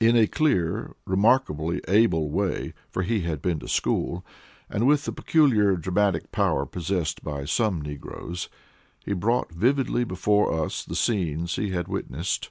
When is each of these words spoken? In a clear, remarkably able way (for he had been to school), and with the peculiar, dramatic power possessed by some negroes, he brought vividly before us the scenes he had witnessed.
In 0.00 0.16
a 0.16 0.26
clear, 0.26 0.96
remarkably 1.06 1.80
able 1.86 2.30
way 2.30 2.74
(for 2.90 3.02
he 3.04 3.20
had 3.20 3.40
been 3.40 3.60
to 3.60 3.68
school), 3.68 4.26
and 4.68 4.88
with 4.88 5.04
the 5.04 5.12
peculiar, 5.12 5.76
dramatic 5.76 6.32
power 6.32 6.66
possessed 6.66 7.22
by 7.22 7.44
some 7.44 7.80
negroes, 7.80 8.48
he 9.04 9.12
brought 9.12 9.52
vividly 9.52 10.02
before 10.02 10.52
us 10.64 10.84
the 10.84 10.96
scenes 10.96 11.54
he 11.54 11.68
had 11.70 11.86
witnessed. 11.86 12.50